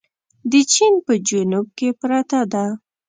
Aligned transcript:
د 0.51 0.53
چين 0.71 0.93
په 1.05 1.13
جنوب 1.27 1.67
کې 1.77 1.89
پرته 1.99 2.39
ده. 2.53 2.65